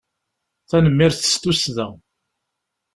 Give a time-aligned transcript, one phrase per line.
[0.69, 1.87] Tanemmirt s tussda.